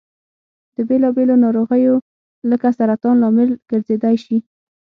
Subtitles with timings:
[0.75, 1.95] د بېلا بېلو نارغیو
[2.51, 4.37] لکه سرطان لامل ګرځيدای شي.